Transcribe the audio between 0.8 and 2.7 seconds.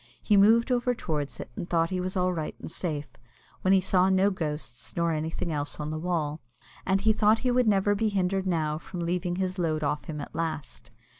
towards it, and thought he was all right